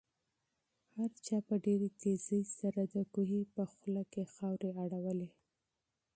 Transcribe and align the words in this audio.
هر 0.95 1.11
چا 1.25 1.37
په 1.47 1.55
ډېرې 1.65 1.89
تېزۍ 2.01 2.43
سره 2.59 2.81
د 2.93 2.95
کوهي 3.13 3.41
په 3.55 3.63
خوله 3.71 4.03
کې 4.11 4.23
خاورې 4.33 4.69
اړولې. 4.83 5.29